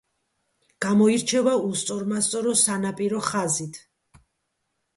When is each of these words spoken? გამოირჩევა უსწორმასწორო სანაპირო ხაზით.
გამოირჩევა 0.85 1.53
უსწორმასწორო 1.67 2.55
სანაპირო 2.63 3.23
ხაზით. 3.31 3.81